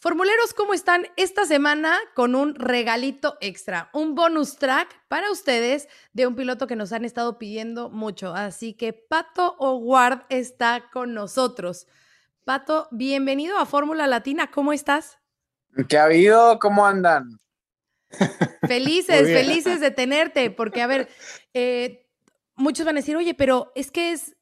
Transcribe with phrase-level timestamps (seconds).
[0.00, 3.90] Formuleros, ¿cómo están esta semana con un regalito extra?
[3.92, 8.34] Un bonus track para ustedes de un piloto que nos han estado pidiendo mucho.
[8.34, 11.86] Así que Pato O'Ward está con nosotros.
[12.46, 14.50] Pato, bienvenido a Fórmula Latina.
[14.50, 15.18] ¿Cómo estás?
[15.86, 16.58] ¿Qué ha habido?
[16.60, 17.38] ¿Cómo andan?
[18.66, 21.10] Felices, felices de tenerte, porque a ver,
[21.52, 22.06] eh,
[22.54, 24.34] muchos van a decir, oye, pero es que es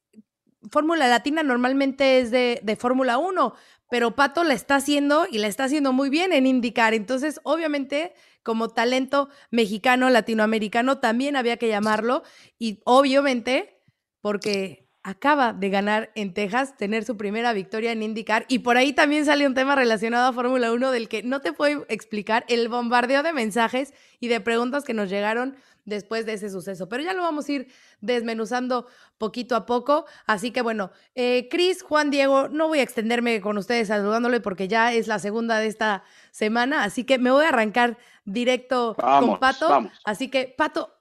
[0.70, 3.55] Fórmula Latina normalmente es de, de Fórmula 1,
[3.91, 6.95] pero Pato la está haciendo y la está haciendo muy bien en indicar.
[6.95, 12.22] Entonces, obviamente, como talento mexicano, latinoamericano, también había que llamarlo.
[12.58, 13.83] Y obviamente,
[14.20, 18.45] porque acaba de ganar en Texas, tener su primera victoria en indicar.
[18.48, 21.52] Y por ahí también sale un tema relacionado a Fórmula 1 del que no te
[21.52, 25.56] puedo explicar el bombardeo de mensajes y de preguntas que nos llegaron
[25.89, 26.89] después de ese suceso.
[26.89, 27.69] Pero ya lo vamos a ir
[28.00, 28.86] desmenuzando
[29.17, 30.06] poquito a poco.
[30.27, 34.69] Así que bueno, eh, Cris, Juan Diego, no voy a extenderme con ustedes saludándole porque
[34.69, 36.84] ya es la segunda de esta semana.
[36.84, 39.91] Así que me voy a arrancar directo con Pato.
[40.05, 40.95] Así que, Pato,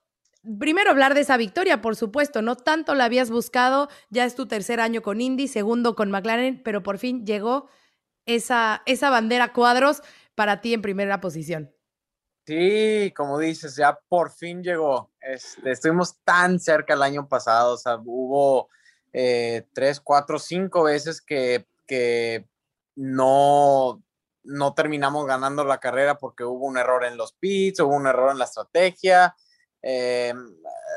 [0.59, 4.47] primero hablar de esa victoria, por supuesto, no tanto la habías buscado, ya es tu
[4.47, 7.69] tercer año con Indy, segundo con McLaren, pero por fin llegó
[8.25, 10.01] esa, esa bandera cuadros
[10.35, 11.72] para ti en primera posición.
[12.48, 15.12] Sí, como dices, ya por fin llegó.
[15.20, 18.70] Este, estuvimos tan cerca el año pasado, o sea, hubo
[19.12, 22.48] eh, tres, cuatro, cinco veces que, que
[22.95, 24.02] no,
[24.44, 28.31] no terminamos ganando la carrera porque hubo un error en los pits, hubo un error
[28.31, 29.36] en la estrategia,
[29.81, 30.34] eh,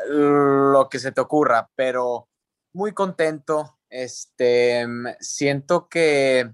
[0.07, 2.29] lo que se te ocurra, pero
[2.73, 3.81] muy contento.
[3.89, 4.87] Este,
[5.19, 6.53] siento que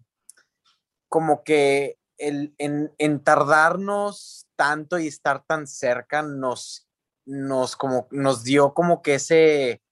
[1.11, 6.89] como que el, en, en tardarnos tanto y estar tan cerca nos,
[7.27, 9.83] nos, como, nos dio como que ese,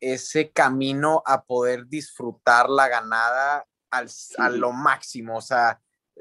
[0.00, 4.08] ese camino a poder disfrutar la ganada al,
[4.38, 5.38] a lo máximo.
[5.38, 5.80] O sea,
[6.16, 6.20] eh,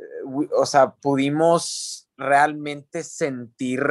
[0.56, 3.81] o sea, pudimos realmente sentir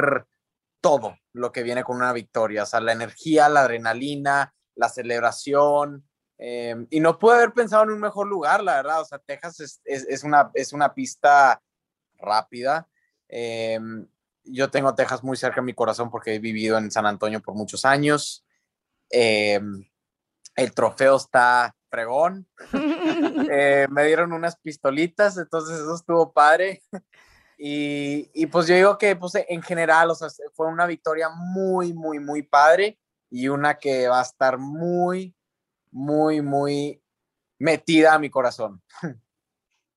[0.81, 6.07] todo lo que viene con una victoria, o sea, la energía, la adrenalina, la celebración.
[6.37, 9.01] Eh, y no pude haber pensado en un mejor lugar, la verdad.
[9.01, 11.61] O sea, Texas es, es, es una, es una pista
[12.17, 12.87] rápida,
[13.29, 13.79] eh,
[14.43, 17.55] yo tengo Texas muy cerca de mi corazón porque he vivido en San Antonio por
[17.55, 18.45] muchos años.
[19.09, 19.59] Eh,
[20.55, 22.47] el trofeo está fregón.
[23.51, 26.81] eh, me dieron unas pistolitas, entonces eso estuvo padre.
[27.57, 31.93] Y, y, pues yo digo que pues, en general, o sea, fue una victoria muy,
[31.93, 35.33] muy, muy padre y una que va a estar muy,
[35.95, 37.01] muy, muy
[37.57, 38.81] metida a mi corazón.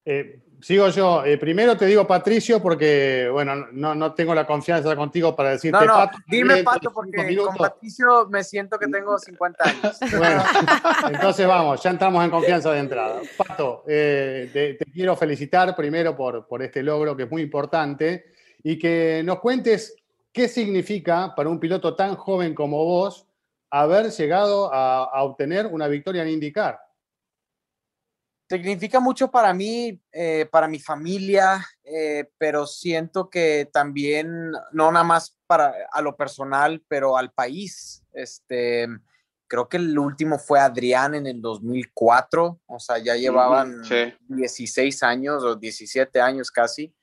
[0.05, 1.25] Eh, sigo yo.
[1.25, 5.79] Eh, primero te digo Patricio porque, bueno, no, no, tengo la confianza contigo para decirte
[5.79, 6.19] no, no, Pato.
[6.29, 9.99] Dime Pato porque con Patricio me siento que tengo 50 años.
[10.17, 10.43] Bueno,
[11.13, 13.21] entonces vamos, ya entramos en confianza de entrada.
[13.37, 18.33] Pato, eh, te, te, quiero felicitar primero por, por este logro que es muy importante
[18.63, 19.95] y que nos cuentes
[20.33, 23.28] qué significa para un piloto tan joven como vos
[23.71, 26.79] haber llegado a, a obtener una victoria en IndyCar
[28.49, 35.05] significa mucho para mí, eh, para mi familia, eh, pero siento que también, no nada
[35.05, 38.03] más para a lo personal, pero al país.
[38.13, 38.89] Este,
[39.47, 44.15] creo que el último fue Adrián en el 2004, o sea, ya llevaban sí.
[44.29, 46.95] 16 años o 17 años casi,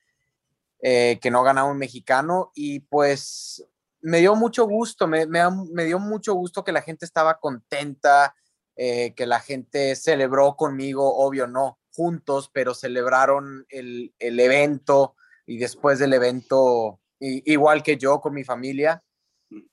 [0.81, 3.65] eh, que no ganaba un mexicano y pues
[4.05, 8.35] me dio mucho gusto, me, me, me dio mucho gusto que la gente estaba contenta,
[8.75, 15.15] eh, que la gente celebró conmigo, obvio no, juntos, pero celebraron el, el evento
[15.47, 19.03] y después del evento, y, igual que yo con mi familia.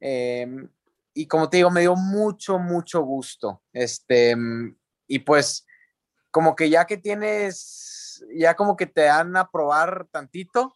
[0.00, 0.46] Eh,
[1.12, 3.62] y como te digo, me dio mucho, mucho gusto.
[3.70, 4.34] Este,
[5.08, 5.66] y pues,
[6.30, 10.74] como que ya que tienes, ya como que te dan a probar tantito,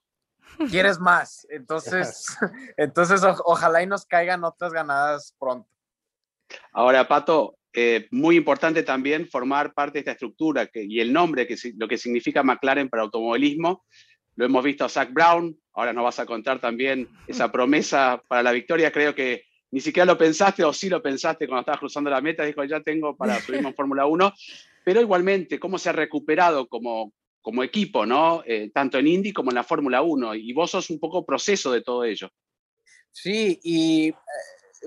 [0.71, 1.47] quieres más.
[1.51, 2.37] Entonces,
[2.77, 5.69] entonces o, ojalá y nos caigan otras ganadas pronto.
[6.73, 11.47] Ahora, Pato, eh, muy importante también formar parte de esta estructura que, y el nombre,
[11.47, 13.85] que, lo que significa McLaren para automovilismo.
[14.37, 18.43] Lo hemos visto a Zach Brown, ahora nos vas a contar también esa promesa para
[18.43, 18.93] la victoria.
[18.93, 22.45] Creo que ni siquiera lo pensaste o sí lo pensaste cuando estabas cruzando la meta,
[22.45, 24.33] dijo, ya tengo para subirme en Fórmula 1.
[24.85, 27.13] Pero igualmente, cómo se ha recuperado como,
[27.47, 28.43] como equipo, ¿no?
[28.45, 31.71] Eh, tanto en Indy como en la Fórmula 1, y vos sos un poco proceso
[31.71, 32.29] de todo ello.
[33.13, 34.15] Sí, y eh,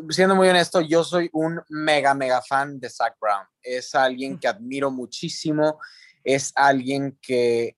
[0.09, 3.45] siendo muy honesto, yo soy un mega, mega fan de Zach Brown.
[3.61, 5.79] Es alguien que admiro muchísimo,
[6.21, 7.77] es alguien que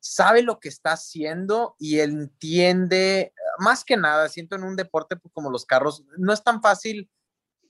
[0.00, 5.32] sabe lo que está haciendo y entiende, más que nada, siento en un deporte pues,
[5.32, 7.08] como los carros, no es tan fácil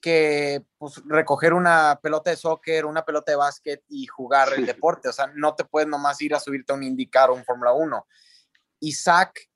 [0.01, 5.09] que pues, recoger una pelota de soccer, una pelota de básquet y jugar el deporte.
[5.09, 7.73] O sea, no te puedes nomás ir a subirte a un IndyCar o un Fórmula
[7.73, 8.07] 1.
[8.81, 9.49] Isaac,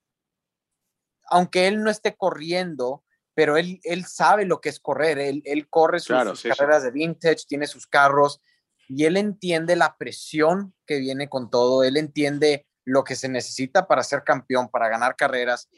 [1.27, 3.05] aunque él no esté corriendo,
[3.35, 5.19] pero él, él sabe lo que es correr.
[5.19, 8.41] Él, él corre sus, carreras de vintage, tiene sus carros
[8.89, 11.85] y él entiende la presión que viene con todo.
[11.85, 15.69] Él entiende lo que se necesita para ser campeón, para ganar carreras.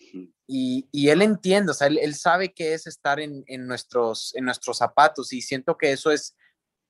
[0.46, 5.32] Y, él entiende, o sea, él, sabe qué es estar en, nuestros, en nuestros zapatos
[5.32, 6.36] y siento que eso es,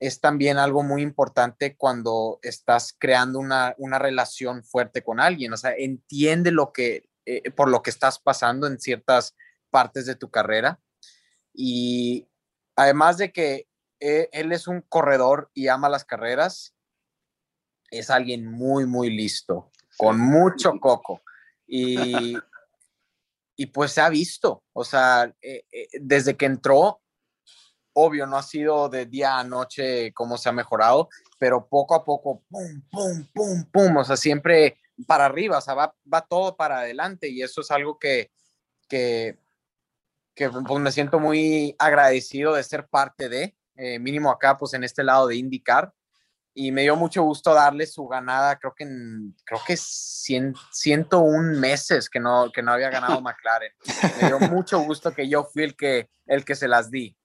[0.00, 5.74] es también algo muy importante cuando estás creando una, relación fuerte con alguien, o sea,
[5.76, 9.34] entiende lo que, eh, por lo que estás pasando en ciertas
[9.70, 10.80] partes de tu carrera.
[11.52, 12.28] Y
[12.76, 13.68] además de que
[14.00, 16.74] eh, él es un corredor y ama las carreras,
[17.90, 21.22] es alguien muy, muy listo con mucho coco.
[21.66, 22.36] Y,
[23.56, 27.00] y pues se ha visto, o sea, eh, eh, desde que entró,
[27.94, 31.08] obvio, no ha sido de día a noche como se ha mejorado,
[31.38, 35.74] pero poco a poco, pum, pum, pum, pum, o sea, siempre para arriba, o sea,
[35.74, 38.30] va, va todo para adelante y eso es algo que,
[38.88, 39.38] que,
[40.34, 44.84] que pues, me siento muy agradecido de ser parte de, eh, mínimo acá, pues en
[44.84, 45.92] este lado de indicar
[46.54, 51.58] y me dio mucho gusto darle su ganada, creo que en, creo que 100, 101
[51.58, 53.72] meses que no, que no había ganado McLaren.
[54.22, 57.16] Me dio mucho gusto que yo fui el que, el que se las di.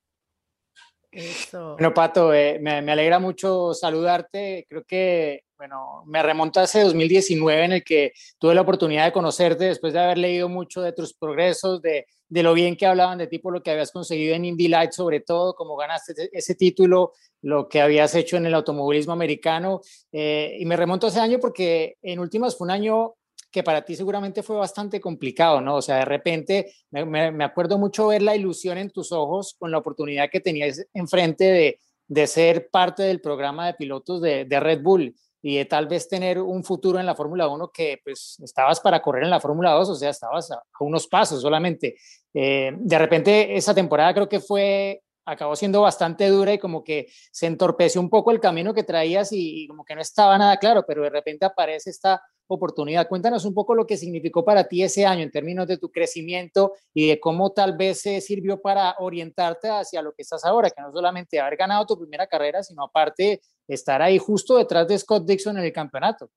[1.11, 1.73] Eso.
[1.73, 4.65] Bueno, Pato, eh, me, me, alegra mucho saludarte.
[4.69, 9.11] Creo que, bueno, me remonta a ese 2019 en el que tuve la oportunidad de
[9.11, 13.17] conocerte después de haber leído mucho de tus progresos, de, de lo bien que hablaban
[13.17, 16.55] de ti por lo que habías conseguido en Indy Light, sobre todo, cómo ganaste ese
[16.55, 17.11] título,
[17.41, 19.81] lo que habías hecho en el automovilismo americano.
[20.13, 23.15] Eh, y me remonto a ese año porque en últimas fue un año
[23.51, 25.75] que para ti seguramente fue bastante complicado, ¿no?
[25.75, 29.79] O sea, de repente me, acuerdo mucho ver la ilusión en tus ojos con la
[29.79, 34.81] oportunidad que tenías enfrente de, de ser parte del programa de pilotos de, de Red
[34.81, 38.79] Bull y de tal vez tener un futuro en la Fórmula 1 que pues estabas
[38.79, 41.95] para correr en la Fórmula 2, o sea, estabas a, unos pasos solamente.
[42.33, 47.07] Eh, de repente esa temporada creo que fue, acabó siendo bastante dura y como que
[47.31, 50.83] se entorpeció un poco el camino que traías y, como que no estaba nada claro,
[50.85, 53.07] pero de repente aparece esta oportunidad.
[53.07, 56.73] Cuéntanos un poco lo que significó para ti ese año en términos de tu crecimiento
[56.93, 60.81] y de cómo tal vez se sirvió para orientarte hacia lo que estás ahora, que
[60.81, 63.41] no solamente haber ganado tu primera carrera, sino aparte
[63.73, 66.29] estar ahí justo detrás de Scott Dixon en el campeonato.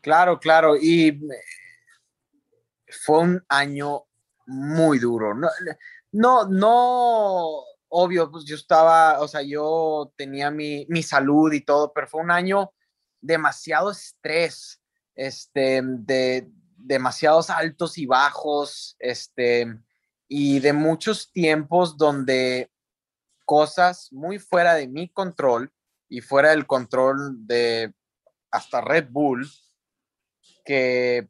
[0.00, 1.20] Claro, claro, y
[3.04, 4.04] fue un año
[4.46, 5.34] muy duro.
[5.34, 5.48] No,
[6.12, 11.92] no, no obvio, pues yo estaba, o sea, yo tenía mi, mi salud y todo,
[11.92, 12.72] pero fue un año
[13.20, 14.80] demasiado estrés
[15.14, 19.66] este, de demasiados altos y bajos, este,
[20.28, 22.70] y de muchos tiempos donde
[23.44, 25.72] cosas muy fuera de mi control
[26.08, 27.92] y fuera del control de
[28.50, 29.48] hasta Red Bull,
[30.64, 31.28] que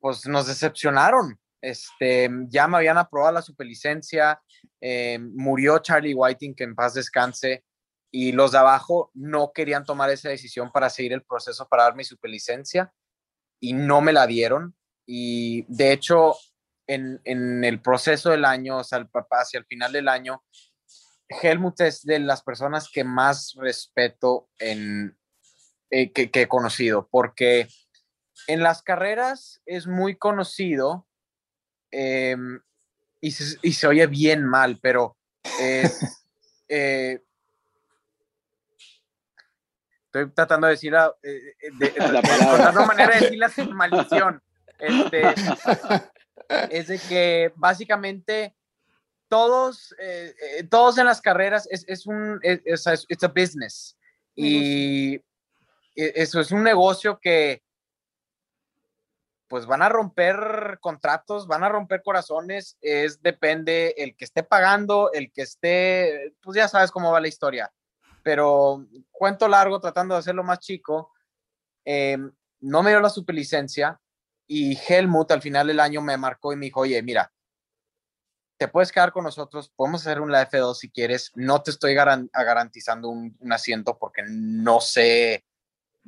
[0.00, 1.38] pues nos decepcionaron.
[1.60, 4.42] Este, ya me habían aprobado la superlicencia,
[4.80, 7.64] eh, murió Charlie Whiting, que en paz descanse,
[8.10, 11.94] y los de abajo no querían tomar esa decisión para seguir el proceso para dar
[11.94, 12.92] mi superlicencia
[13.58, 14.76] y no me la dieron.
[15.06, 16.34] Y de hecho,
[16.86, 20.44] en, el proceso del año, o sea, hacia el final del año,
[21.28, 25.16] Helmut es de las personas que más respeto en,
[25.90, 27.68] eh, que, he conocido, porque
[28.46, 31.06] en las carreras es muy conocido
[31.90, 32.60] em,
[33.20, 35.16] y, se, oye bien mal, pero
[36.68, 37.20] eh,
[40.12, 44.42] Estoy tratando de decir ah, eh, eh, de, la manera de decirla sin maldición.
[44.78, 45.22] Este,
[46.70, 48.54] es de que básicamente
[49.32, 50.34] todos, eh,
[50.70, 53.96] todos en las carreras es, es un, es, es, a business.
[54.34, 55.22] Y e,
[55.94, 57.62] eso es un negocio que
[59.48, 65.10] pues van a romper contratos, van a romper corazones, es depende el que esté pagando,
[65.12, 67.72] el que esté, pues ya sabes cómo va la historia
[68.22, 71.12] pero cuento largo, tratando de hacerlo más chico,
[71.84, 72.16] eh,
[72.60, 74.00] no me dio la superlicencia
[74.46, 77.32] y Helmut al final del año me marcó y me dijo, oye, mira,
[78.62, 81.94] te puedes quedar con nosotros, podemos hacer un la F2 si quieres, no te estoy
[81.94, 85.44] garantizando un, asiento porque no sé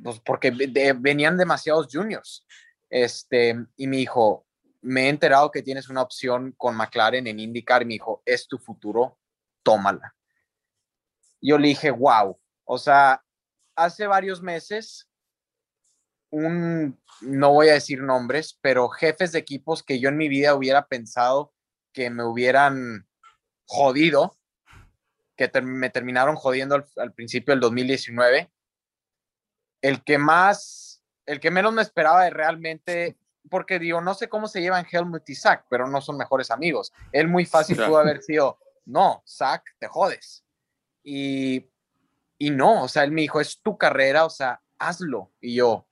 [0.01, 0.51] pues porque
[0.97, 2.45] venían demasiados juniors.
[2.89, 4.47] Este, y me dijo,
[4.81, 8.47] me he enterado que tienes una opción con McLaren en IndyCar y me dijo, es
[8.47, 9.19] tu futuro,
[9.61, 10.15] tómala.
[11.41, 13.21] Yo le dije, wow, o sea,
[13.75, 15.09] hace varios meses,
[16.29, 20.55] un, no voy a decir nombres, pero jefes de equipos que yo en mi vida
[20.55, 21.51] hubiera pensado
[21.95, 23.07] que me hubieran
[23.65, 24.37] jodido,
[25.37, 28.51] que me terminaron jodiendo al, principio del 2019.
[29.81, 33.17] El que más, el que menos me esperaba de realmente,
[33.49, 36.91] porque digo, no sé cómo se llevan Helmut y Zach, pero no son mejores amigos.
[37.13, 40.45] Él muy fácil pudo haber sido, no, Zach, te jodes.
[41.01, 41.71] Y,
[42.37, 45.31] y no, o sea, él me dijo, es tu carrera, o sea, hazlo.
[45.39, 45.87] Y yo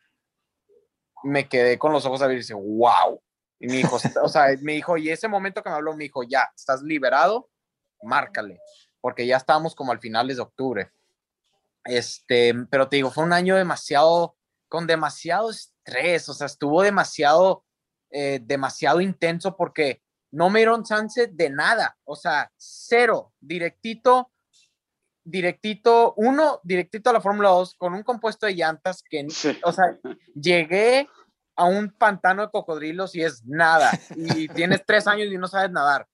[1.24, 3.22] me quedé con los ojos abiertos y dice, wow.
[3.64, 6.24] Y me dijo, o sea, me dijo, y ese momento que me habló, me dijo,
[6.24, 7.50] ya, estás liberado,
[8.02, 8.60] márcale
[9.04, 10.90] porque ya estábamos como al finales de octubre.
[11.84, 14.38] Este, pero te digo, fue un año demasiado,
[14.70, 17.66] con demasiado estrés, o sea, estuvo demasiado,
[18.12, 20.02] eh, demasiado intenso porque
[20.32, 24.32] no me dieron chance de nada, o sea, cero, directito,
[25.22, 29.28] directito, uno, directito a la Fórmula 2 con un compuesto de llantas que,
[29.66, 30.00] o sea,
[30.34, 31.10] llegué
[31.56, 35.72] a un pantano de cocodrilos y es nada, y tienes tres años y no sabes
[35.72, 36.08] nadar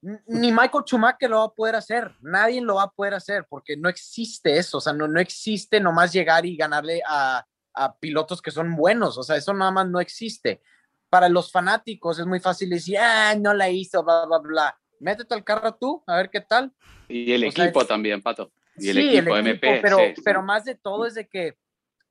[0.00, 3.76] ni Michael Schumacher lo va a poder hacer, nadie lo va a poder hacer porque
[3.76, 8.40] no existe eso, o sea, no, no existe nomás llegar y ganarle a, a, pilotos
[8.40, 10.62] que son buenos, o sea, eso nada más no existe.
[11.10, 14.78] Para los fanáticos es muy fácil decir, ah, no la hizo, bla, bla, bla.
[15.00, 16.72] Métete al carro tú, a ver qué tal.
[17.08, 18.52] Y el equipo también, Pato.
[18.76, 19.80] Y el equipo, MP.
[19.80, 21.56] Pero, pero más de todo es de que,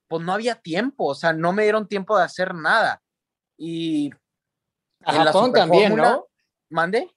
[0.07, 3.01] pues no había tiempo, o sea, no me dieron tiempo de hacer nada.
[3.57, 4.11] Y.
[5.03, 6.27] A Japón también, ¿no?
[6.69, 7.09] ¿Mande?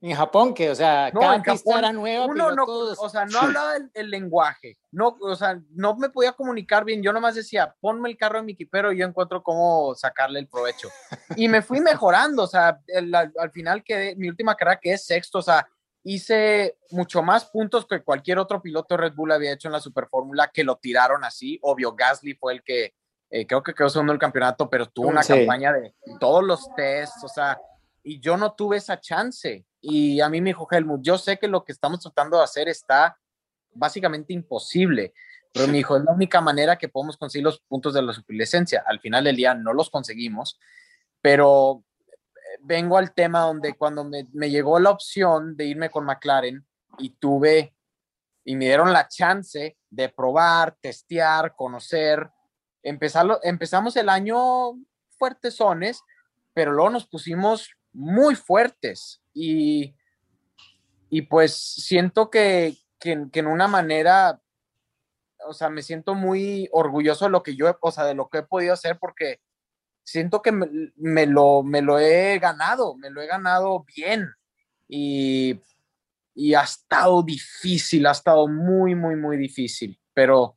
[0.00, 3.74] En Japón, que, o sea, cada pista era nueva, uno no, o sea, no hablaba
[3.94, 8.16] el, lenguaje, no, o sea, no me podía comunicar bien, yo nomás decía, ponme el
[8.16, 10.88] carro en mi equipero y yo encuentro cómo sacarle el provecho.
[11.34, 15.40] Y me fui mejorando, o sea, al final quedé, mi última carrera que es sexto,
[15.40, 15.68] o sea,
[16.04, 20.06] hice mucho más puntos que cualquier otro piloto Red Bull había hecho en la Super
[20.08, 22.94] Fórmula, que lo tiraron así, obvio, Gasly fue el que,
[23.30, 27.22] eh, creo que quedó segundo el campeonato, pero tuvo una campaña de todos los tests,
[27.24, 27.60] o sea,
[28.02, 29.66] y yo no tuve esa chance.
[29.80, 32.68] Y a mí me dijo Helmut, yo sé que lo que estamos tratando de hacer
[32.68, 33.18] está
[33.74, 35.12] básicamente imposible,
[35.52, 38.82] pero me dijo, es la única manera que podemos conseguir los puntos de la superlicencia.
[38.86, 40.58] Al final del día no los conseguimos,
[41.20, 41.84] pero
[42.60, 46.64] vengo al tema donde cuando me, me llegó la opción de irme con McLaren
[46.98, 47.74] y tuve
[48.44, 52.30] y me dieron la chance de probar, testear, conocer,
[52.82, 54.72] empezarlo, empezamos el año
[55.18, 56.02] fuertesones,
[56.54, 59.94] pero luego nos pusimos muy fuertes y,
[61.10, 64.40] y pues siento que, que, en una manera,
[65.46, 68.38] o sea, me siento muy orgulloso de lo que yo, o sea, de lo que
[68.38, 69.40] he podido hacer porque
[70.08, 74.26] siento que me, lo, me lo he ganado, me lo he ganado bien
[74.88, 75.60] y,
[76.34, 80.56] y ha estado difícil, ha estado muy, muy, muy difícil, pero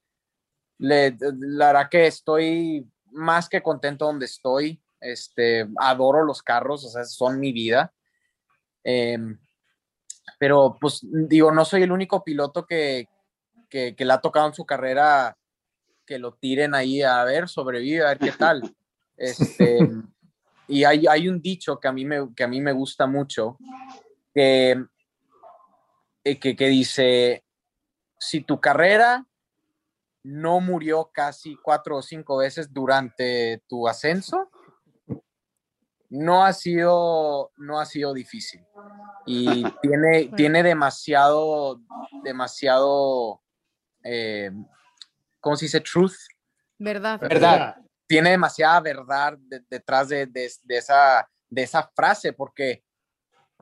[0.77, 4.81] le, la verdad que estoy más que contento donde estoy.
[5.01, 7.93] Este, adoro los carros, o sea, son mi vida.
[8.85, 9.37] Em,
[10.39, 13.09] pero pues digo, no soy el único piloto que,
[13.69, 15.37] que, le ha tocado en su carrera
[16.05, 18.61] que lo tiren ahí a ver, sobrevive, a ver qué tal.
[19.21, 19.77] Este,
[20.67, 23.57] y hay, hay, un dicho que a, mí me, que a mí me gusta mucho,
[24.33, 24.83] que,
[26.23, 27.45] eh, que, que dice,
[28.19, 29.27] si tu carrera
[30.23, 34.49] no murió casi cuatro o cinco veces durante tu ascenso,
[36.09, 38.65] no ha sido, no ha sido difícil.
[39.27, 41.79] Y tiene, tiene demasiado,
[42.23, 43.41] demasiado,
[44.03, 44.51] eh,
[45.39, 45.79] ¿cómo se dice?
[45.79, 46.17] Truth.
[46.79, 47.19] Verdad.
[47.19, 47.75] Verdad.
[48.11, 49.37] Tiene demasiada verdad
[49.69, 50.29] detrás de,
[50.67, 52.83] esa, de esa frase, porque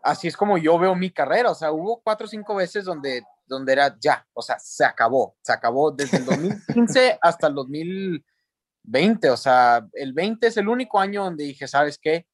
[0.01, 1.51] así es como yo veo mi carrera.
[1.51, 5.36] O sea, hubo cuatro o cinco veces donde, donde era ya, o sea, se acabó,
[5.44, 9.29] se acabó desde el 2015 hasta el 2020.
[9.29, 12.25] O sea, el 20 es el único año donde dije, ¿sabes qué?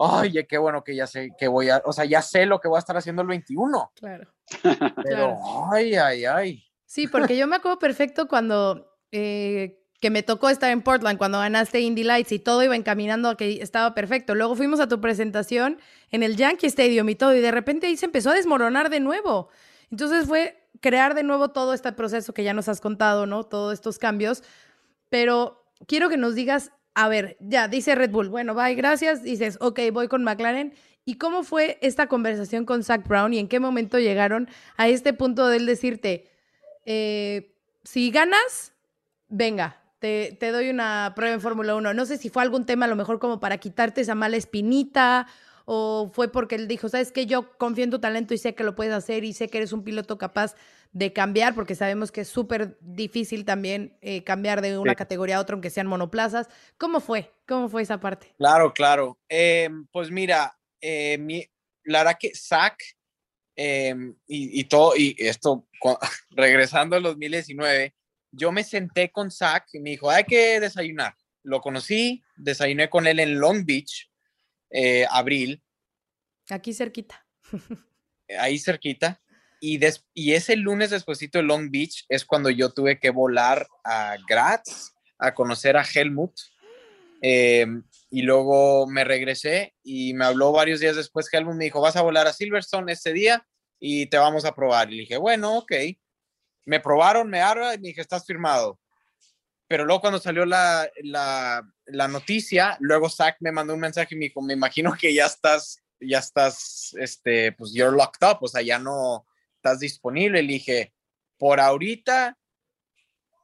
[0.00, 2.68] oye, qué bueno que ya sé que voy a, o sea, ya sé lo que
[2.68, 3.92] voy a estar haciendo el 21.
[3.94, 4.30] Claro.
[5.02, 5.38] Pero,
[5.72, 6.64] ay, ay, ay.
[6.84, 11.38] Sí, porque yo me acuerdo perfecto cuando eh, que me tocó estar en Portland, cuando
[11.38, 14.34] ganaste Indy Lights y todo iba encaminando a que estaba perfecto.
[14.34, 15.78] Luego fuimos a tu presentación
[16.10, 19.00] en el Yankee Stadium y todo, y de repente ahí se empezó a desmoronar de
[19.00, 19.48] nuevo.
[19.90, 23.44] Entonces fue crear de nuevo todo este proceso que ya nos has contado, ¿no?
[23.44, 24.44] Todos estos cambios.
[25.08, 29.56] Pero quiero que nos digas a ver, ya, dice Red Bull, bueno, bye, gracias, dices,
[29.60, 30.74] ok, voy con McLaren.
[31.04, 35.12] ¿Y cómo fue esta conversación con Zach Brown y en qué momento llegaron a este
[35.12, 36.28] punto de él decirte,
[36.84, 38.74] eh, si ganas,
[39.28, 41.94] venga, te, te, doy una prueba en Fórmula 1.
[41.94, 45.26] No sé si fue algún tema a lo mejor como para quitarte esa mala espinita
[45.70, 48.64] o fue porque él dijo, sabes que yo confío en tu talento y sé que
[48.64, 50.54] lo puedes hacer y sé que eres un piloto capaz
[50.92, 55.40] de cambiar, porque sabemos que es súper difícil también eh, cambiar de una categoría a
[55.40, 56.48] otra, aunque sean monoplazas.
[56.78, 57.34] ¿Cómo fue?
[57.46, 58.32] ¿Cómo fue esa parte?
[58.38, 59.18] Claro, claro.
[59.28, 61.46] Em, pues mira, eh, mi,
[61.84, 62.78] la verdad que Zach
[63.54, 65.66] em, y, y, todo, y esto,
[66.30, 67.94] regresando al 2019,
[68.38, 71.14] yo me senté con Zach y me dijo, hay que desayunar.
[71.42, 74.10] Lo conocí, desayuné con él en Long Beach,
[74.70, 75.62] eh, abril.
[76.48, 77.26] Aquí cerquita.
[78.38, 79.20] ahí cerquita.
[79.60, 79.80] Y,
[80.14, 84.94] y ese lunes despuésito de Long Beach es cuando yo tuve que volar a Graz
[85.18, 86.32] a conocer a Helmut.
[87.20, 91.28] Em, y luego me regresé y me habló varios días después.
[91.32, 93.44] Helmut me dijo, vas a volar a Silverstone este día
[93.80, 94.92] y te vamos a probar.
[94.92, 95.72] Y le dije, bueno, ok.
[96.68, 98.78] Me probaron, me habla y me dije, estás firmado.
[99.66, 104.18] Pero luego cuando salió la, la, la noticia, luego Zach me mandó un mensaje y
[104.18, 108.48] me dijo, me imagino que ya estás, ya estás, este, pues you're locked up, o
[108.48, 110.42] sea, ya no estás disponible.
[110.42, 110.92] Le dije,
[111.38, 112.36] por ahorita,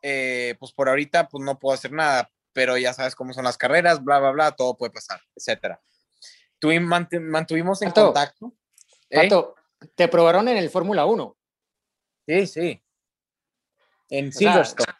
[0.02, 3.56] eh, pues por ahorita, pues no puedo hacer nada, pero ya sabes cómo son las
[3.56, 5.80] carreras, bla, bla, bla, todo puede pasar, etcétera.
[6.82, 8.54] mantuvimos en contacto.
[9.08, 9.30] ¿eh?
[9.94, 11.36] te probaron en el Fórmula 1.
[12.26, 12.83] Sí, sí.
[14.18, 14.92] En Silverstone.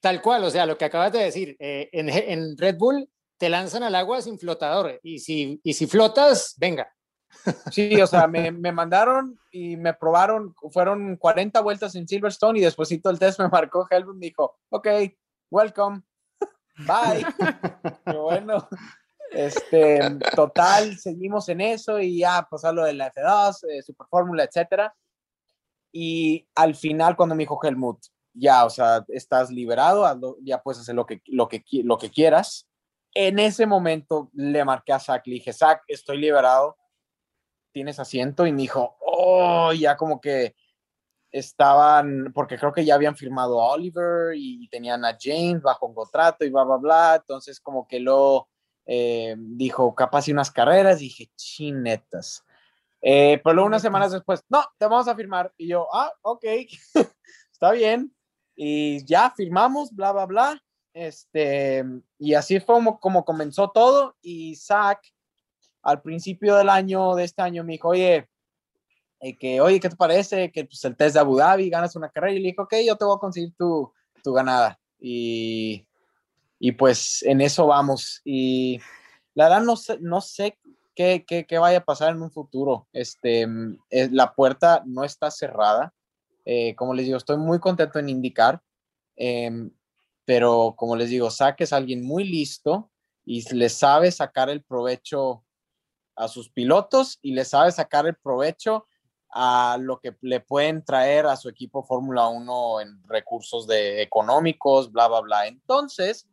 [0.00, 3.08] tal cual, o sea, lo que acabas de decir, eh, en, en, Red Bull
[3.38, 6.88] te lanzan al agua sin flotador y si, y si flotas, venga.
[7.70, 12.62] Sí, o sea, me, me, mandaron y me probaron, fueron 40 vueltas en Silverstone y
[12.62, 14.88] después el test me marcó Helmut me dijo, ok,
[15.50, 16.02] welcome,
[16.86, 17.24] bye.
[18.04, 18.68] Pero bueno,
[19.30, 20.00] este,
[20.34, 24.94] total, seguimos en eso y ya, pues lo de la F2, eh, Super Fórmula, etcétera.
[25.92, 27.98] Y al final, cuando me dijo Helmut,
[28.34, 30.04] ya, o sea, estás liberado,
[30.42, 32.68] ya puedes hacer lo que, lo que, lo que quieras.
[33.14, 36.76] En ese momento le marqué a Zach, le dije, Zach, estoy liberado,
[37.72, 40.56] tienes asiento, y me dijo, oh, ya como que
[41.30, 45.94] estaban, porque creo que ya habían firmado a Oliver y tenían a James bajo un
[45.94, 48.48] contrato y bla, bla, bla, entonces como que lo
[48.86, 52.44] eh, dijo, capaz y unas carreras, y dije, chinetas.
[53.00, 55.52] Eh, pero luego unas semanas después, no, te vamos a firmar.
[55.56, 56.44] Y yo, ah, ok,
[57.52, 58.12] está bien
[58.56, 60.62] y ya firmamos, bla, bla, bla.
[60.92, 61.84] Este,
[62.18, 64.16] y así fue como, como comenzó todo.
[64.22, 65.00] Y Zach,
[65.82, 68.28] al principio del año, de este año, me dijo, oye,
[69.20, 70.52] eh, que, oye, ¿qué te parece?
[70.52, 72.34] Que pues, el test de Abu Dhabi, ganas una carrera.
[72.34, 74.78] Y le dijo, ok, yo te voy a conseguir tu, tu ganada.
[75.00, 75.86] Y,
[76.58, 78.20] y pues en eso vamos.
[78.24, 78.80] Y
[79.34, 80.58] la verdad no sé, no sé
[80.94, 82.88] qué, qué, qué vaya a pasar en un futuro.
[82.92, 83.46] Este,
[83.90, 85.92] eh, la puerta no está cerrada.
[86.44, 88.62] Eh, como les digo, estoy muy contento en indicar,
[89.16, 89.70] em,
[90.24, 92.90] pero como les digo, saques a alguien muy listo
[93.24, 95.44] y le sabe sacar el provecho
[96.16, 98.86] a sus pilotos y le sabe sacar el provecho
[99.30, 104.92] a lo que le pueden traer a su equipo Fórmula 1 en recursos de económicos,
[104.92, 105.46] bla, bla, bla.
[105.48, 106.28] Entonces,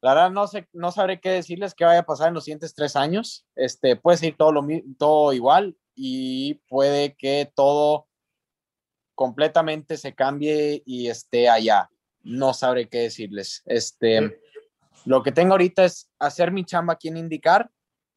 [0.00, 2.74] la verdad no sé, no sabré qué decirles qué vaya a pasar en los siguientes
[2.74, 3.44] tres años.
[3.54, 4.66] Este, puede ser todo lo
[4.98, 8.08] todo igual y puede que todo
[9.14, 11.90] completamente se cambie y esté allá.
[12.22, 13.62] No sabré qué decirles.
[13.66, 14.40] Este,
[15.04, 17.70] lo que tengo ahorita es hacer mi chamba aquí en indicar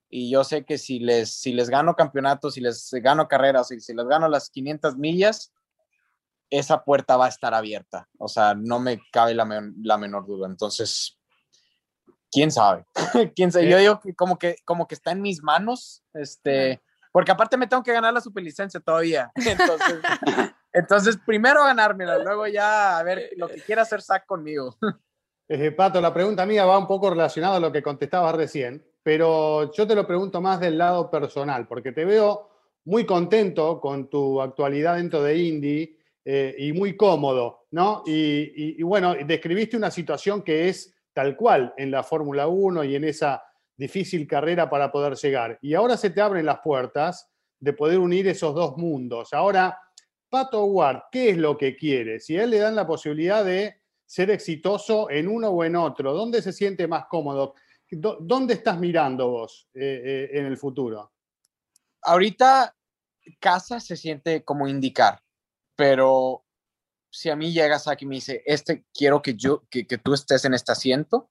[0.10, 3.79] y yo sé que si les, si les gano campeonatos, si les gano carreras, y
[3.81, 5.51] si les gano las 500 millas,
[6.49, 8.08] esa puerta va a estar abierta.
[8.17, 10.47] O sea, no me cabe la, menor duda.
[10.47, 11.19] Entonces,
[12.31, 12.86] quién sabe.
[13.36, 13.69] quién sabe.
[13.69, 16.81] Yo digo que como que como que está en mis manos, este,
[17.12, 19.31] porque aparte me tengo que ganar la superlicencia todavía.
[19.36, 20.01] Entonces,
[20.76, 24.76] entonces, primero ganármela, luego ya a ver lo que quiera hacer Zach conmigo.
[25.48, 29.72] Eh, Pato, la pregunta mía va un poco relacionada a lo que contestabas recién, pero
[29.72, 32.50] yo te lo pregunto más del lado personal, porque te veo
[32.86, 38.02] muy contento con tu actualidad dentro de Indy eh, y muy cómodo, ¿no?
[38.08, 42.96] Y, y, bueno, describiste una situación que es tal cual en la Fórmula 1 y
[42.96, 43.44] en esa
[43.78, 45.60] difícil carrera para poder llegar.
[45.62, 49.32] Y ahora se te abren las puertas de poder unir esos dos mundos.
[49.32, 49.78] Ahora
[50.30, 52.20] Pato Ward, ¿qué es lo que quiere?
[52.20, 56.14] Si a él le dan la posibilidad de ser exitoso en uno o en otro,
[56.14, 57.56] ¿dónde se siente más cómodo?
[57.90, 61.14] ¿Dónde estás mirando vos eh, eh, en el futuro?
[62.02, 62.76] Ahorita
[63.40, 65.22] casa se siente como indicar,
[65.76, 66.46] pero
[67.10, 70.14] si a mí llegas aquí y me dice, este quiero que yo, que, que tú
[70.14, 71.30] estés en este asiento,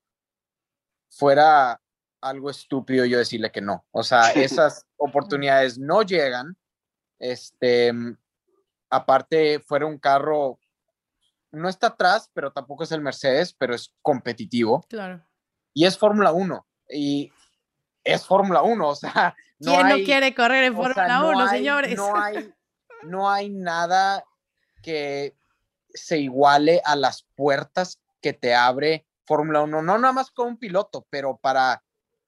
[1.11, 1.81] fuera
[2.25, 3.87] algo estúpido yo decirle que no.
[3.91, 6.57] O sea, esas oportunidades no llegan.
[7.19, 7.93] Este,
[8.95, 10.59] aparte fuera un carro
[11.55, 14.85] no está atrás, pero tampoco es el Mercedes, pero es competitivo.
[14.89, 15.25] Claro.
[15.73, 16.67] Y es Fórmula 1.
[16.91, 17.33] Y
[18.03, 19.35] es Fórmula 1, o sea.
[19.61, 21.97] No ¿Quién no quiere correr en Fórmula 1, señores?
[21.97, 22.53] No hay,
[23.05, 24.25] no hay nada
[24.83, 25.37] que
[25.91, 30.59] se iguale a las puertas que te abre Fórmula 1, no nada más como un
[30.59, 31.83] piloto, pero para,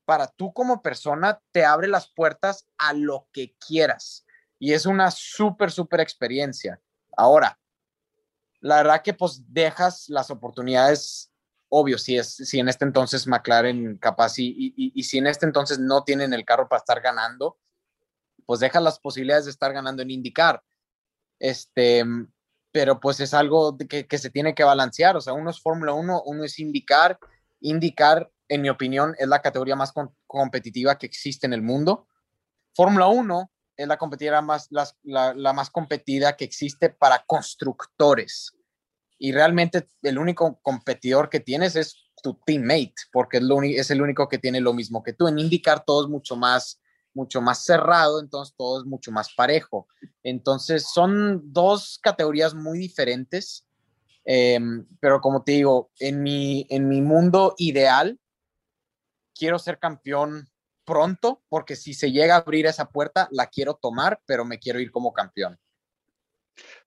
[0.05, 4.25] para tú como persona te abre las puertas a lo que quieras.
[4.59, 6.81] Y es una súper, súper experiencia.
[7.17, 7.59] Ahora,
[8.61, 11.31] la verdad que pues dejas las oportunidades,
[11.69, 15.47] obvio, si, es, si en este entonces McLaren capaz y, y, y si en este
[15.47, 17.59] entonces no tienen el carro para estar ganando,
[18.47, 20.63] pues dejas las posibilidades de estar ganando en indicar.
[21.39, 22.05] Este,
[22.73, 25.93] pero pues es algo que, que se tiene que balancear, o sea, uno es Fórmula
[25.93, 27.19] 1, uno es indicar,
[27.61, 29.93] indicar, en mi opinión, es la categoría más
[30.27, 32.07] competitiva que existe en el mundo.
[32.75, 34.89] Fórmula 1 es la competidora más, la,
[35.35, 38.55] la, más competida que existe para constructores.
[39.19, 44.03] Y realmente el único competidor que tienes es tu teammate, porque es, lo, es el
[44.03, 45.29] único que tiene lo mismo que tú.
[45.29, 46.81] En indicar todo es mucho más,
[47.15, 49.89] mucho más cerrado, entonces todo es mucho más parejo.
[50.23, 53.67] Entonces son dos categorías muy diferentes,
[54.25, 58.19] em, pero como te digo, en mi, en mi mundo ideal,
[59.35, 60.49] quiero ser campeón
[60.87, 64.81] pronto, porque si se llega a abrir esa puerta, la quiero tomar, pero me quiero
[64.81, 65.59] ir como campeón.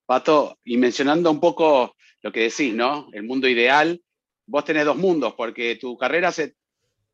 [0.05, 3.09] Pato, y mencionando un poco lo que decís, ¿no?
[3.13, 4.01] El mundo ideal,
[4.47, 6.55] vos tenés dos mundos, porque tu carrera se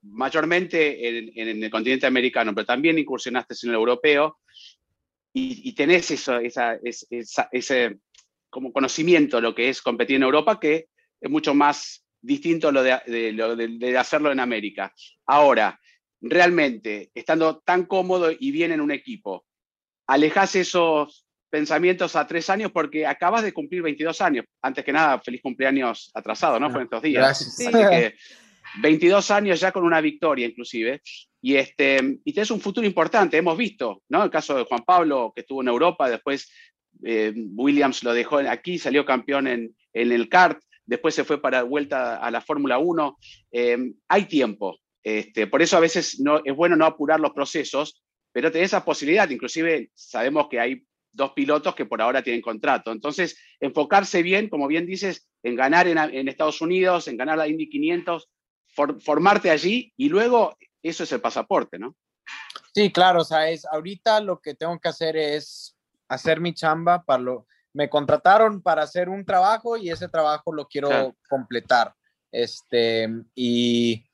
[0.01, 1.07] mayormente
[1.41, 4.39] en, el continente americano, pero también incursionaste en el europeo
[5.33, 6.79] y, tenés eso, esa,
[7.51, 7.97] ese
[8.49, 10.87] como conocimiento lo que es competir en Europa, que
[11.19, 14.93] es mucho más distinto lo de, de, hacerlo en América.
[15.25, 15.77] Ahora,
[16.29, 19.45] realmente, estando tan cómodo y bien en un equipo,
[20.07, 24.45] alejas esos pensamientos a tres años porque acabas de cumplir 22 años.
[24.61, 26.69] Antes que nada, feliz cumpleaños atrasado, ¿no?
[26.69, 27.21] Fue en estos días.
[27.21, 28.13] Gracias.
[28.81, 31.01] 22 años ya con una victoria inclusive,
[31.41, 34.23] y, este, y un futuro importante, hemos visto, ¿no?
[34.23, 36.51] El caso de Juan Pablo, que estuvo en Europa, después
[37.03, 41.61] eh, Williams lo dejó aquí, salió campeón en, en, el kart, después se fue para
[41.61, 43.17] vuelta a la Fórmula 1.
[43.51, 48.03] Eh, hay tiempo, este, por eso a veces no, es bueno no apurar los procesos,
[48.31, 52.91] pero tenés esa posibilidad, inclusive sabemos que hay dos pilotos que por ahora tienen contrato.
[52.91, 57.47] Entonces, enfocarse bien, como bien dices, en ganar en, en Estados Unidos, en ganar la
[57.47, 58.29] Indy 500,
[58.99, 61.95] formarte allí y luego eso es el pasaporte, ¿no?
[62.73, 65.77] Sí, claro, o sea, es, ahorita lo que tengo que hacer es
[66.09, 70.65] hacer mi chamba para lo, me contrataron para hacer un trabajo y ese trabajo lo
[70.67, 71.93] quiero completar.
[72.31, 74.05] Este, y,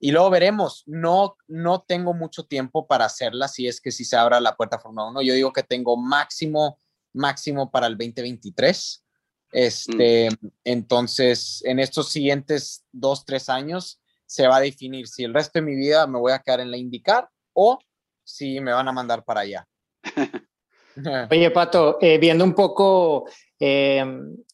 [0.00, 4.16] y, luego veremos, no, no tengo mucho tiempo para hacerla si es que si se
[4.16, 5.22] abra la puerta Fórmula 1.
[5.22, 6.80] Yo digo que tengo máximo,
[7.12, 9.04] máximo para el 2023.
[9.52, 10.46] Este, mm.
[10.64, 15.66] entonces, en estos siguientes dos, tres años, se va a definir si el resto de
[15.66, 17.78] mi vida me voy a quedar en la indicar o
[18.22, 19.66] si me van a mandar para allá.
[21.30, 24.04] Oye, Pato, eh, viendo un poco eh,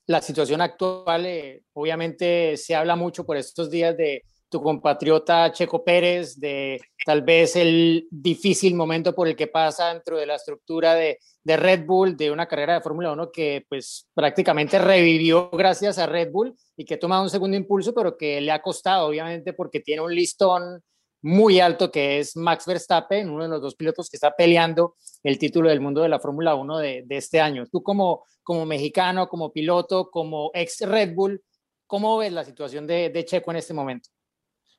[0.07, 4.25] la situación actual, eh, obviamente se habla mucho por estos días de
[4.57, 10.17] tu compatriota Checo Pérez, de tal vez el difícil momento por el que pasa dentro
[10.17, 14.79] de la estructura de, Red Bull, de una carrera de Fórmula 1 que pues prácticamente
[14.79, 18.63] revivió gracias a Red Bull y que toma un segundo impulso, pero que le ha
[18.63, 20.83] costado, obviamente, porque tiene un listón
[21.21, 25.39] muy alto que es Max Verstappen, uno de los dos pilotos que está peleando el
[25.39, 27.67] título del mundo de la Fórmula 1 de, este año.
[27.71, 31.45] Tú como, como mexicano, como piloto, como ex Red Bull,
[31.87, 34.09] ¿cómo ves la situación de Checo en este momento?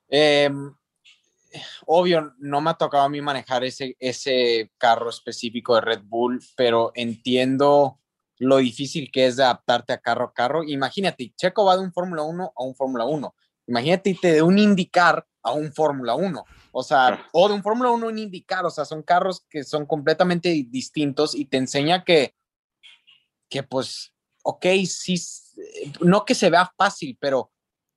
[0.10, 0.50] Eh,
[1.86, 6.42] obvio, no me ha tocado a mí manejar ese, ese carro específico de Red Bull,
[6.56, 8.00] pero entiendo
[8.40, 10.64] lo difícil que es de adaptarte a carro a carro.
[10.64, 13.36] Imagínate, Checo va de un Fórmula 1 a un Fórmula 1.
[13.68, 16.46] Imagínate de un indicar a un Fórmula 1.
[16.72, 18.66] O sea, o de un Fórmula 1 a un indicar.
[18.66, 22.36] O sea, son carros que son completamente distintos y te enseña que,
[23.50, 25.20] que pues, ok, sí,
[26.02, 27.52] no que se vea fácil, pero,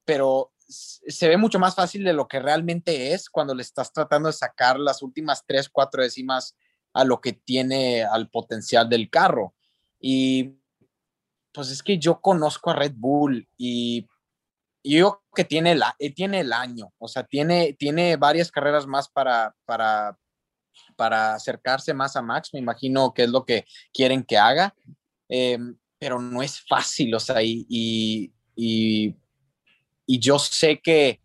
[0.04, 4.28] pero se ve mucho más fácil de lo que realmente es cuando le estás tratando
[4.28, 6.56] de sacar las últimas tres, cuatro décimas
[6.92, 9.54] a lo que tiene al potencial del carro.
[10.00, 10.56] Y
[11.52, 14.08] pues es que yo conozco a Red Bull y,
[14.82, 19.10] yo que tiene, la, eh, tiene el año, o sea, tiene, tiene varias carreras más
[19.10, 20.18] para, para,
[20.96, 24.74] para acercarse más a Max, me imagino que es lo que quieren que haga,
[25.28, 29.16] em, pero no es fácil, o sea, y, y y
[30.18, 31.20] yo sé que,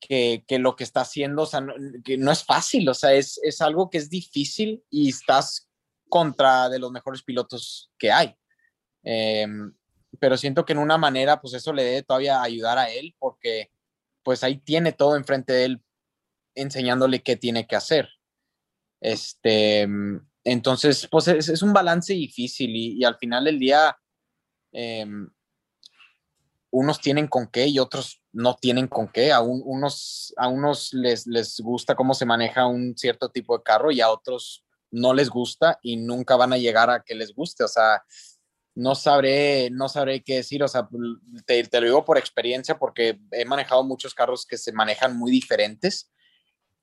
[0.00, 3.40] que, lo que está haciendo, o sea, no, que no es fácil, o sea, es,
[3.42, 5.68] es, algo que es difícil y estás
[6.08, 8.34] contra de los mejores pilotos que hay.
[9.02, 9.72] Em,
[10.18, 13.70] pero siento que en una manera, pues eso le debe todavía ayudar a él, porque
[14.22, 15.82] pues ahí tiene todo enfrente de él
[16.54, 18.08] enseñándole qué tiene que hacer.
[19.00, 19.86] Este,
[20.44, 23.96] entonces, pues es, un balance difícil y, al final del día,
[24.72, 25.28] em,
[26.76, 29.32] unos tienen con qué y otros no tienen con qué.
[29.32, 33.90] A, unos, a unos les, les gusta cómo se maneja un cierto tipo de carro
[33.90, 37.64] y a otros no les gusta y nunca van a llegar a que les guste.
[37.64, 38.02] O sea,
[38.74, 40.62] no sabré, no sabré qué decir.
[40.62, 40.86] O sea,
[41.46, 46.12] te, lo digo por experiencia porque he manejado muchos carros que se manejan muy diferentes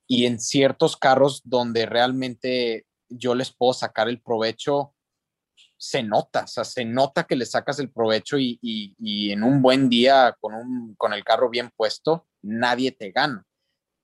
[0.08, 4.93] y en ciertos carros donde realmente yo les puedo sacar el provecho,
[5.84, 9.62] se nota, o sea, se nota que le sacas el provecho y, y, en un
[9.62, 13.46] buen día con, un, con el carro bien puesto, nadie te gana.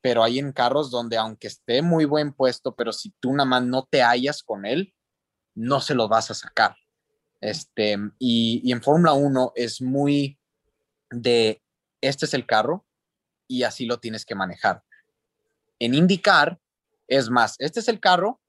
[0.01, 3.63] Pero hay en carros donde aunque esté muy buen puesto, pero si tú nada más
[3.63, 4.93] no te hallas con él,
[5.55, 6.75] no se lo vas a sacar.
[7.39, 10.37] Este, y, y en Fórmula 1 es muy
[11.11, 11.61] de,
[12.01, 12.85] este es el carro
[13.47, 14.83] y así lo tienes que manejar.
[15.79, 16.59] En indicar,
[17.07, 18.41] es más, este es el carro,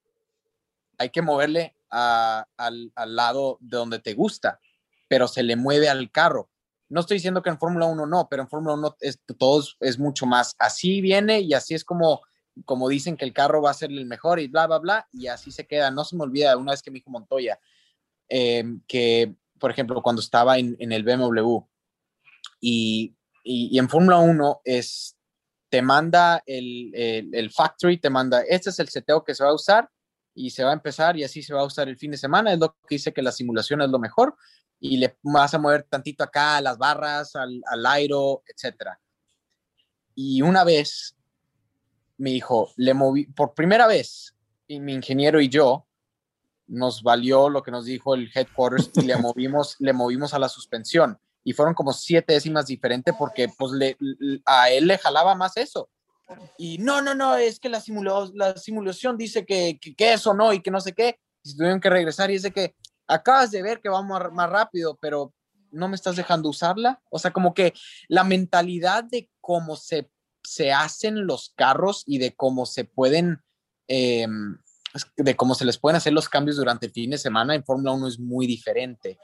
[0.97, 4.59] hay que moverle al, lado de donde te gusta,
[5.07, 6.49] pero se le mueve al carro.
[6.89, 9.99] No estoy diciendo que en Fórmula 1 no, pero en Fórmula 1 es, todo es
[9.99, 10.55] mucho más.
[10.59, 12.21] Así viene y así es como,
[12.65, 15.27] como dicen que el carro va a ser el mejor y bla, bla, bla, y
[15.27, 15.91] así se queda.
[15.91, 17.59] No se me olvida una vez que me dijo Montoya,
[18.27, 21.59] em, que, por ejemplo, cuando estaba en, el BMW
[22.59, 25.17] y, y en Fórmula 1 es
[25.69, 29.55] te manda el, el, factory, te manda, este es el seteo que se va a
[29.55, 29.89] usar
[30.33, 32.53] y se va a empezar y así se va a usar el fin de semana.
[32.53, 34.35] Es lo que dice que la simulación es lo mejor
[34.79, 38.89] y le vas a mover tantito acá a las barras, al, al airo, etc.
[40.15, 41.15] Y una vez
[42.17, 44.35] me dijo, le moví, por primera vez,
[44.67, 45.87] y mi ingeniero y yo,
[46.67, 50.49] nos valió lo que nos dijo el headquarters y le movimos, le movimos a la
[50.49, 53.97] suspensión y fueron como siete décimas diferentes porque pues le,
[54.45, 55.89] a él le jalaba más eso.
[56.57, 57.81] Y no, no, no, es que la,
[58.33, 61.19] la simulación dice que, que, eso no y que no sé qué.
[61.43, 62.75] Y se tuvieron que regresar y es de que
[63.07, 65.33] acabas de ver que vamos más rápido, pero
[65.71, 67.01] no me estás dejando usarla.
[67.09, 67.73] O sea, como que
[68.07, 70.09] la mentalidad de cómo se,
[70.43, 73.41] se hacen los carros y de cómo se pueden,
[73.87, 74.57] em,
[75.17, 77.91] de cómo se les pueden hacer los cambios durante el fin de semana en Fórmula
[77.91, 79.17] 1 es muy diferente.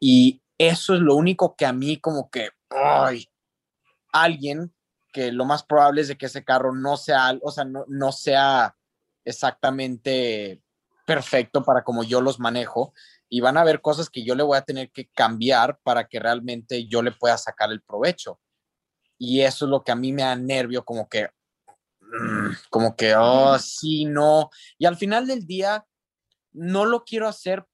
[0.00, 3.28] Y eso es lo único que a mí como que, ay,
[4.12, 4.72] alguien
[5.12, 8.10] que lo más probable es de que ese carro no sea, o sea, no, no
[8.12, 8.76] sea
[9.24, 10.62] exactamente
[11.06, 12.92] perfecto para como yo los manejo
[13.28, 16.20] y van a haber cosas que yo le voy a tener que cambiar para que
[16.20, 18.40] realmente yo le pueda sacar el provecho.
[19.16, 21.30] Y eso es lo que a mí me da nervio, como que,
[22.00, 24.50] mm, como que, oh, sí, no.
[24.76, 25.86] Y al final del día,
[26.52, 27.64] no lo quiero hacer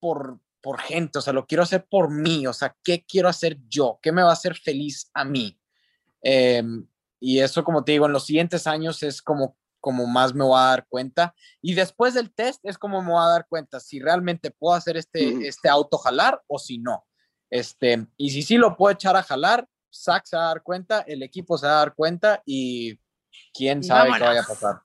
[0.00, 3.56] por, por gente, o sea, lo quiero hacer por mí, o sea, ¿qué quiero hacer
[3.68, 3.98] yo?
[4.02, 5.58] ¿Qué me va a hacer feliz a mí?
[6.24, 6.86] Em,
[7.20, 10.58] y eso, como te digo, en los siguientes años es como, como más me voy
[10.58, 11.34] a dar cuenta.
[11.62, 14.96] Y después del test es como me voy a dar cuenta si realmente puedo hacer
[14.96, 17.06] este, este auto jalar o si no.
[17.50, 21.00] Este, y si sí lo puedo echar a jalar, Zach se va a dar cuenta,
[21.06, 22.98] el equipo se va a dar cuenta y
[23.52, 24.80] quién sabe qué vaya a pasar.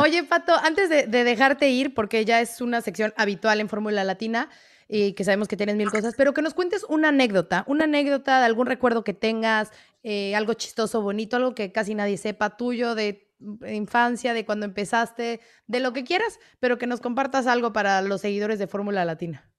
[0.00, 4.48] Oye, Pato, antes de, dejarte ir, porque ya es una sección habitual en Fórmula Latina
[4.94, 8.40] y que sabemos que tienes mil cosas, pero que nos cuentes una anécdota, una anécdota
[8.40, 9.70] de algún recuerdo que tengas,
[10.02, 13.26] eh, algo chistoso, bonito, algo que casi nadie sepa tuyo de
[13.66, 18.20] infancia, de cuando empezaste, de lo que quieras, pero que nos compartas algo para los
[18.20, 19.50] seguidores de Fórmula Latina.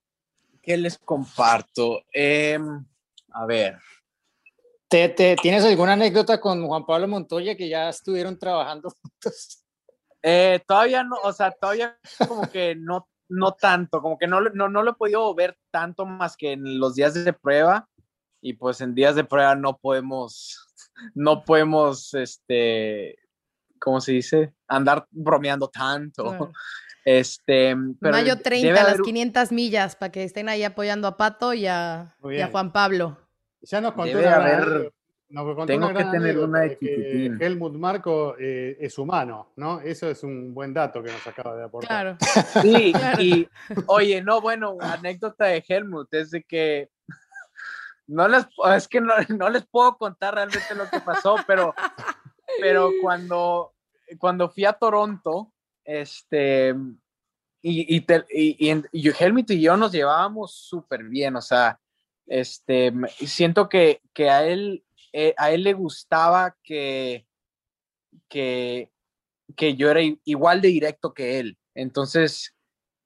[0.62, 2.04] ¿Qué les comparto?
[2.12, 2.86] Em,
[3.32, 3.80] a ver,
[4.88, 9.66] tienes alguna anécdota con Juan Pablo Montoya que ya estuvieron trabajando juntos?
[10.22, 14.70] Eh, todavía no, o sea, todavía como que no, no tanto, como que no, no,
[14.70, 17.88] no lo he podido ver tanto más que en los días de prueba
[18.42, 20.68] y pues en días de prueba no podemos,
[21.16, 23.18] no podemos, este,
[23.80, 24.54] ¿cómo se dice?
[24.68, 26.52] Andar bromeando tanto.
[27.06, 32.16] Este, Mayo 30, las 500 millas, para que estén ahí apoyando a Pato y a,
[32.32, 33.18] y a Juan Pablo.
[33.62, 34.94] Ya nos contó una haber,
[35.66, 39.80] tengo que tener una de que Helmut Marco eh, es humano, ¿no?
[39.80, 42.18] Eso es un buen dato que nos acaba de aportar.
[42.18, 42.18] Claro.
[42.62, 43.48] Sí, y
[43.88, 46.90] oye, no, bueno, anécdota de Helmut es de que
[48.08, 51.74] no les, es que no, no, les puedo contar realmente lo que pasó, pero,
[52.60, 53.74] pero cuando,
[54.20, 55.52] cuando fui a Toronto,
[55.84, 56.76] este,
[57.62, 61.80] y, y, y, y Helmut y yo nos llevábamos súper bien, o sea,
[62.28, 62.94] este,
[63.26, 67.28] siento que, que a, él, eh, a él le gustaba que,
[68.28, 68.92] que,
[69.56, 71.58] que yo era igual de directo que él.
[71.76, 72.56] Entonces,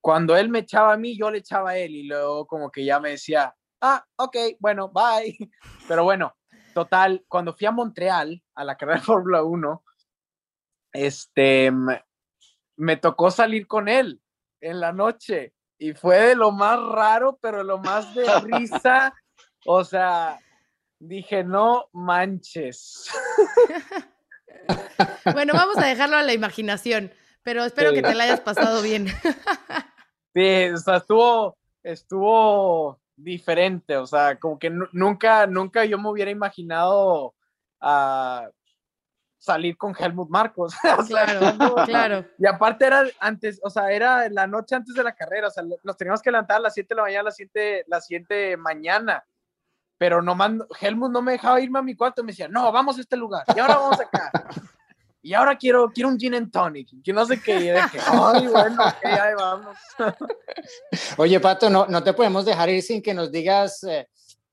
[0.02, 2.86] cuando él me echaba a mí, yo le echaba a él y luego como que
[2.86, 5.38] ya me decía, ah, ok, bueno, bye.
[5.88, 6.34] Pero bueno,
[6.74, 9.84] total, cuando fui a Montreal a la carrera de Fórmula 1,
[10.94, 11.72] este,
[12.78, 14.22] me tocó salir con él
[14.62, 19.14] en la noche y fue de lo más raro, pero lo más de risa.
[19.66, 20.40] O sea,
[21.00, 23.10] dije, no manches.
[25.34, 27.12] Bueno, vamos a dejarlo a la imaginación,
[27.44, 29.08] pero espero que te la hayas pasado bien.
[30.34, 36.30] Sí, o sea, estuvo, estuvo diferente, o sea, como que nunca, nunca yo me hubiera
[36.30, 37.34] imaginado
[37.82, 38.48] a
[39.40, 40.76] salir con Helmut Marcos.
[41.08, 42.26] claro, claro.
[42.38, 45.64] Y aparte era antes, o sea, era la noche antes de la carrera, o sea,
[45.84, 49.26] nos teníamos que levantar a las 7 de la mañana, la siguiente, la siguiente mañana.
[49.98, 52.98] Pero no mando, Helmut no me dejaba irme a mi cuarto, me decía, no, vamos
[52.98, 54.32] a este lugar, y ahora vamos acá.
[55.22, 58.48] y ahora quiero, quiero un gin and tonic, que no sé qué, y dije, ay,
[58.48, 59.78] bueno, ahí vamos.
[61.18, 64.08] Oye, Pato, no, no te podemos dejar ir sin que nos digas, eh,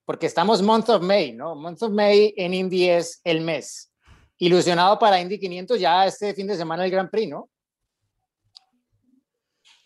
[0.05, 1.55] porque estamos month of May, ¿no?
[1.55, 3.91] Month of May en Indy es el mes
[4.39, 7.49] ilusionado para Indy 500 ya este fin de semana el Grand Prix, ¿no?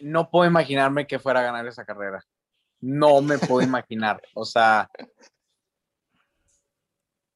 [0.00, 2.24] No puedo imaginarme que fuera a ganar esa carrera.
[2.80, 4.22] No me puedo imaginar.
[4.34, 4.88] O sea,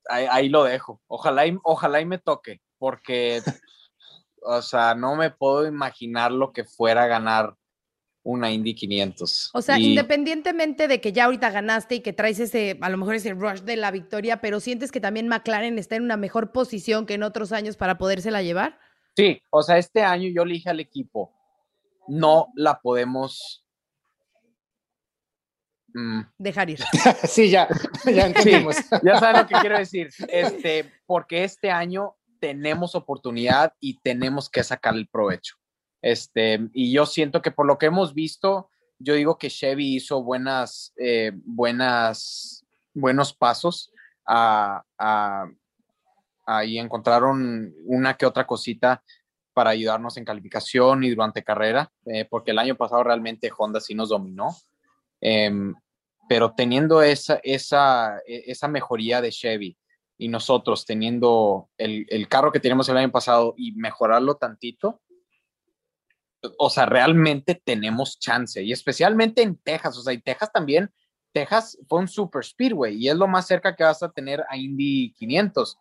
[0.09, 1.01] ahí, lo dejo.
[1.07, 3.43] Ojalá y, ojalá y me toque, porque,
[4.43, 7.57] o sea, no me puedo imaginar lo que fuera ganar
[8.25, 9.51] una Indy 500.
[9.53, 13.17] O sea, independientemente de que ya ahorita ganaste y que traes ese, a lo mejor
[13.17, 17.05] ese rush de la victoria, pero sientes que también McLaren está en una mejor posición
[17.05, 18.79] que en otros años para podérsela llevar?
[19.17, 21.35] Sí, o sea, este año yo le dije al equipo,
[22.07, 23.62] no la podemos
[26.39, 26.81] dejar ir.
[27.25, 27.69] sí, ya,
[28.05, 28.77] ya entendimos.
[29.03, 30.09] ya saben lo que quiero decir.
[30.29, 35.57] Este, porque este año tenemos oportunidad y tenemos que sacar el provecho.
[36.03, 40.23] Este, y yo siento que por lo que hemos visto, yo digo que Chevy hizo
[40.23, 43.93] buenas, eh, buenas, buenos pasos
[44.27, 44.83] a,
[46.47, 49.03] ahí encontraron una que otra cosita
[49.53, 53.95] para ayudarnos en calificación y durante carrera, eh, porque el año pasado realmente Honda sí
[53.95, 54.57] nos dominó.
[55.23, 55.75] Em,
[56.29, 59.79] pero teniendo esa, esa, e, esa mejoría de Chevy
[60.19, 65.01] y nosotros teniendo el, el, carro que teníamos el año pasado y mejorarlo tantito,
[66.59, 70.93] o sea, realmente tenemos chance y especialmente en Texas, o sea, y Texas también,
[71.33, 74.57] Texas fue un super speedway y es lo más cerca que vas a tener a
[74.57, 75.79] Indy 500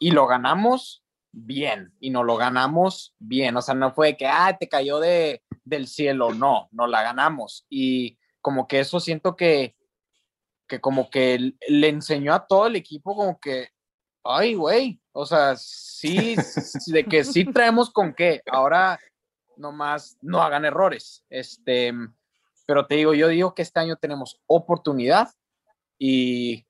[0.00, 4.56] y lo ganamos bien y no lo ganamos bien, o sea, no fue que, ah,
[4.58, 9.74] te cayó de, del cielo, no, no la ganamos y como que eso siento que,
[10.68, 13.70] que como que le enseñó a todo el equipo como que,
[14.24, 16.36] ay, güey, o sea, sí,
[16.86, 19.00] de que sí traemos con qué, ahora
[19.56, 21.24] nomás no hagan errores.
[21.30, 21.92] Este,
[22.66, 25.28] pero te digo, yo digo que este año tenemos oportunidad
[25.98, 26.66] y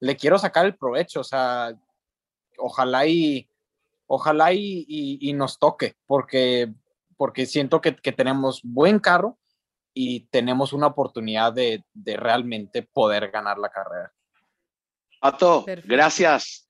[0.00, 1.76] le quiero sacar el provecho, o sea,
[2.58, 3.48] ojalá y
[4.06, 6.72] ojalá y, nos toque, porque,
[7.16, 9.38] porque siento que, tenemos buen carro
[9.98, 14.12] y tenemos una oportunidad de, realmente poder ganar la carrera.
[15.18, 16.68] Pato, gracias.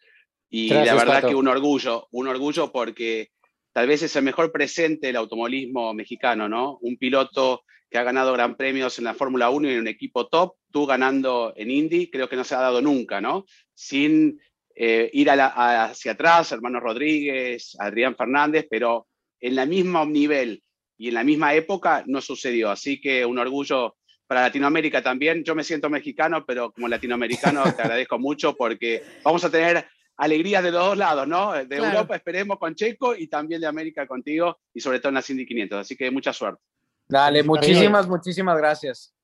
[0.48, 3.30] Y la verdad que un orgullo, un orgullo porque
[3.72, 6.78] tal vez es el mejor presente del automovilismo mexicano, ¿no?
[6.82, 10.28] Un piloto que ha ganado gran premios en la Fórmula 1 y en un equipo
[10.28, 13.44] top, tú ganando en Indy, creo que no se ha dado nunca, ¿no?
[13.74, 14.40] Sin
[14.76, 19.08] eh, ir hacia atrás, hermano Rodríguez, Adrián Fernández, pero
[19.40, 20.62] en la misma nivel
[20.98, 22.70] y en la misma época no sucedió.
[22.70, 25.44] Así que un orgullo para Latinoamérica también.
[25.44, 30.62] Yo me siento mexicano, pero como latinoamericano te agradezco mucho porque vamos a tener alegrías
[30.62, 31.52] de los dos lados, ¿no?
[31.52, 35.24] De Europa esperemos con Checo y también de América contigo y sobre todo en la
[35.26, 35.78] Indy 500.
[35.78, 36.62] Así que mucha suerte.
[37.08, 39.14] Dale, muchísimas, muchísimas gracias.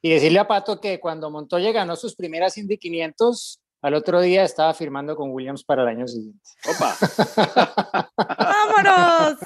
[0.00, 4.44] Y decirle a Pato que cuando Montoya ganó sus primeras Indy 500, al otro día
[4.44, 6.50] estaba firmando con Williams para el año siguiente.
[6.66, 6.96] ¡Opa!
[8.16, 9.38] ¡Vámonos!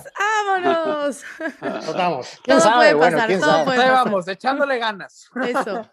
[0.62, 1.22] ¡Vámonos!
[1.96, 2.28] Vamos.
[2.42, 2.96] ¿Quién todo sabe?
[2.96, 3.92] Puede pasar, todo Puede pasar.
[3.92, 5.30] vamos, echándole ganas.
[5.44, 5.88] Eso.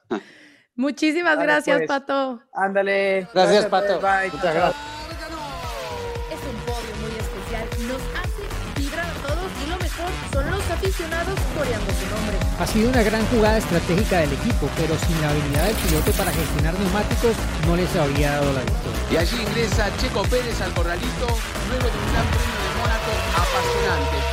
[0.76, 1.88] Muchísimas gracias, pues.
[1.88, 2.42] Pato.
[2.54, 3.28] Ándale.
[3.34, 4.00] Gracias, Pato.
[4.00, 4.32] Bye.
[4.32, 4.76] Muchas gracias.
[6.32, 7.68] Es un podio muy especial.
[7.88, 12.38] Nos hace vibrar a todos y lo mejor son los aficionados coreando su nombre.
[12.60, 16.32] Ha sido una gran jugada estratégica del equipo, pero sin la habilidad del piloto para
[16.32, 17.36] gestionar neumáticos
[17.68, 19.00] no les habría dado la victoria.
[19.12, 21.28] Y allí ingresa Checo Pérez al corralito
[21.70, 24.33] luego de un gran premio de Mónaco apasionante.